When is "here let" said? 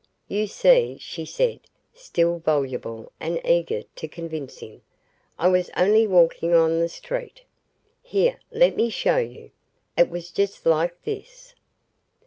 8.01-8.75